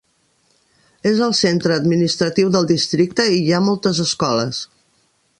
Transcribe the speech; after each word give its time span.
És 1.09 1.19
el 1.25 1.35
centre 1.39 1.75
administratiu 1.81 2.49
del 2.55 2.65
districte 2.73 3.27
i 3.35 3.39
hi 3.41 3.53
ha 3.59 3.63
moltes 3.69 4.01
escoles. 4.05 4.63